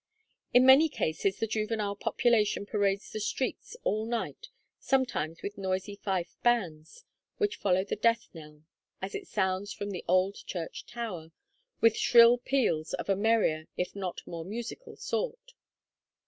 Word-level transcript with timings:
In 0.51 0.65
many 0.65 0.89
cases 0.89 1.37
the 1.37 1.45
juvenile 1.45 1.95
population 1.95 2.65
parades 2.65 3.11
the 3.11 3.19
street 3.19 3.59
all 3.83 4.03
night, 4.07 4.47
sometimes 4.79 5.43
with 5.43 5.59
noisy 5.59 5.95
fife 5.95 6.33
bands, 6.41 7.05
which 7.37 7.57
follow 7.57 7.85
the 7.85 7.95
death 7.95 8.27
knell, 8.33 8.63
as 8.99 9.13
it 9.13 9.27
sounds 9.27 9.71
from 9.73 9.91
the 9.91 10.03
old 10.07 10.37
church 10.47 10.87
tower, 10.87 11.31
with 11.81 11.95
shrill 11.97 12.39
peals 12.39 12.95
of 12.95 13.09
a 13.09 13.15
merrier 13.15 13.67
if 13.77 13.95
not 13.95 14.25
more 14.25 14.43
musical 14.43 14.95
sort. 14.95 15.53